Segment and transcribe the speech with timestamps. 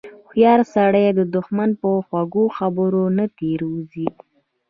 [0.25, 4.07] هوښیار سړی د دښمن په خوږو خبرو نه تیر وځي.